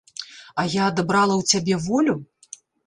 А 0.63 0.65
я 0.77 0.87
адабрала 0.93 1.35
ў 1.37 1.43
цябе 1.51 1.75
волю? 1.87 2.21